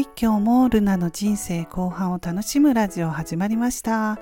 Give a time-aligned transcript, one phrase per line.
[0.00, 4.18] はい今日もルナの人生後半を楽しむラジオ始まりました。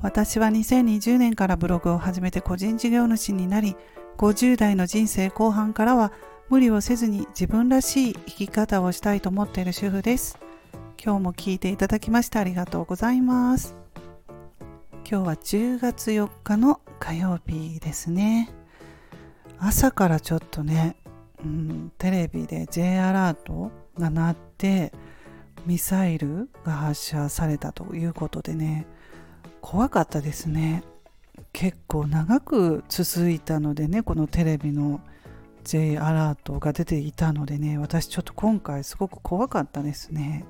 [0.00, 3.76] 私は2020年からブログを始めて個人事業主になり
[4.16, 6.12] 50代の人生後半からは
[6.48, 10.38] 無理をせずに自分らしい生き方をしたいと思っている主婦です。
[10.98, 13.76] 今日も聞いていただきましてありがとうございます。
[15.06, 18.48] 今日は10月4日の火曜日ですね。
[19.58, 20.96] 朝からちょっとね、
[21.44, 24.90] うん、テレビで J アラートが鳴って
[25.66, 28.86] ミサイルが発射されたということでね。
[29.60, 30.82] 怖かったですね。
[31.52, 35.00] 結構長く続いたのでねこのテレビの
[35.64, 40.44] J アラートが出ていたのでね私ちょっと今回すごく怖かったですね。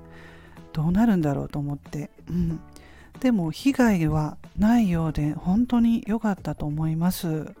[0.71, 2.59] どうなるんだろうと思って、うん、
[3.19, 7.53] でも被害はないようで本当に良かったと思います。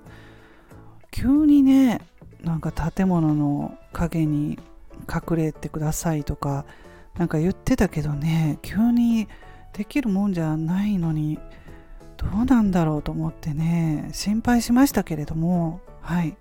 [1.11, 2.01] 急にね
[2.43, 4.59] なんか建物の陰に
[5.11, 6.65] 隠れてくださいとか
[7.19, 9.27] なんか言ってたけどね急に
[9.73, 11.37] できるもんじゃないのに
[12.17, 16.35] どうなんだろうと思ってね心配しましたけれどもはい、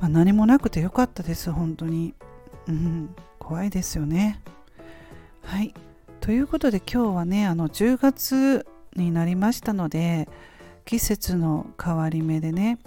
[0.00, 2.14] まあ、何もなくてよかったです本当に。
[2.68, 4.40] うん怖いですよね。
[5.42, 5.74] はい。
[6.20, 8.64] ということで今日はねあの10月
[8.94, 10.28] になりましたので
[10.84, 12.78] 季節の変わり目でね、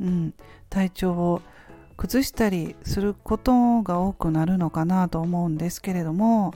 [0.00, 0.34] うん、
[0.70, 1.42] 体調を
[1.98, 6.54] 崩したりすることが多くなるのかなと思うんですけれども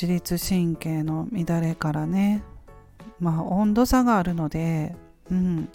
[0.00, 2.44] 自律神経の乱れからね
[3.18, 4.94] まあ温度差があるので、
[5.28, 5.68] うん、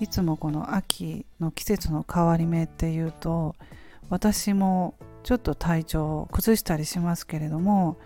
[0.00, 3.54] いつもこの秋の季節の変わり目っていうと
[4.08, 4.94] 私も
[5.24, 7.98] ちょっと体調を崩したりしますけれども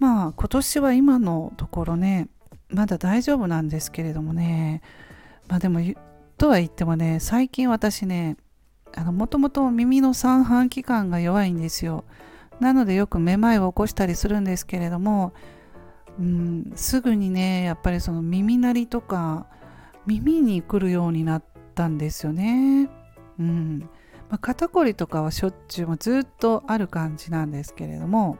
[0.00, 2.28] まあ今年は今のところね
[2.68, 4.82] まだ大丈夫なんですけれどもね
[5.46, 5.80] まあでも
[6.38, 8.36] とは言ってもね最近私ね
[8.96, 12.04] もともと耳の三半規管が弱いんですよ。
[12.60, 15.32] なのでよくめまいを起こしたりするんですけれども、
[16.18, 19.46] うん、すぐにねやっぱりその耳鳴りとか
[20.06, 22.88] 耳に来るようになったんですよね、
[23.38, 23.88] うん。
[24.30, 28.38] まあ、肩こりとかはしょっちゅうもずっとある感じなんですけれども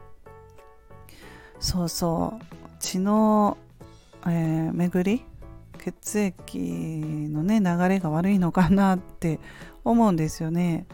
[1.59, 2.45] そうそう。
[2.79, 3.57] 血の、
[4.25, 5.25] えー、巡り
[5.77, 9.39] 血液のね流れが悪いのかなって
[9.83, 10.85] 思うんですよね。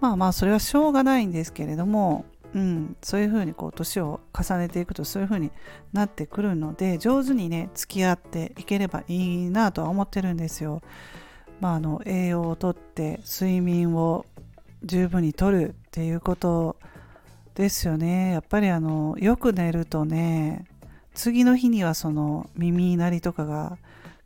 [0.00, 2.24] まあまあそれはしょうがないんですけれども、
[2.54, 5.50] うん、そういうふうにこう年を重ねていくとそういうふうに
[5.92, 10.82] なってくるので上手にね付き合っていければいいなとは思ってるんですよ。
[11.60, 14.24] まあ、あの栄養をとって睡眠を
[14.82, 16.76] 十分にとるっていうこと
[17.54, 18.32] ですよね。
[18.32, 20.64] やっぱりあのよく寝るとね
[21.14, 23.78] 次の日にはその耳鳴りとかが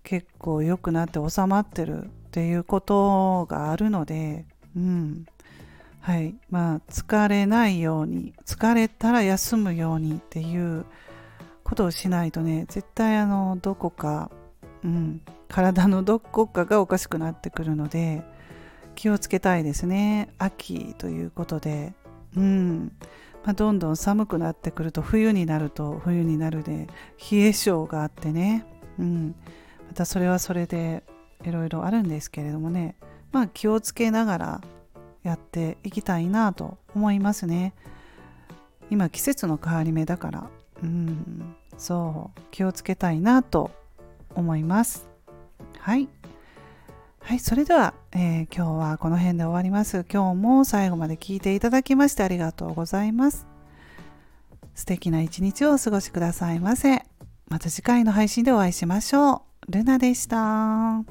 [0.02, 4.46] 結構良くなって収まってるっていうことがあるので、
[4.76, 5.26] うん。
[6.04, 6.34] はい。
[6.50, 10.84] まあ、疲れないように、疲れたら休むようにっていう
[11.62, 14.31] ことをしないとね、絶対あの、どこか、
[14.84, 18.22] うん、体のどこかがおかしくなってくるので、
[18.97, 20.28] 気をつけたいですね。
[20.37, 21.94] 秋ということで、
[22.37, 22.93] うん。
[23.43, 26.87] まあ、どんどん寒くなってくると、冬になると冬になるで、
[27.32, 28.66] 冷え性があってね、
[28.98, 29.34] うん。
[29.88, 31.03] またそれはそれで
[31.44, 32.97] いろいろあるんですけれどもね
[33.32, 34.60] まあ気をつけながら
[35.24, 37.74] やっていきたいなと思いますね。
[38.90, 40.50] 今季節の変わり目だから。
[40.82, 43.70] うんそう気をつけたいなと
[44.34, 45.08] 思います。
[45.78, 46.08] はい。
[47.20, 50.04] はいそれでは、えー、今日はこの辺で終わります。
[50.12, 53.46] 今日も最後まで聞いていただきましてありがとうございます。
[54.74, 57.02] 素敵な一日をお過ごしくださいませ。
[57.48, 59.72] また次回の配信でお会いしましょう。
[59.72, 61.04] ルナでした。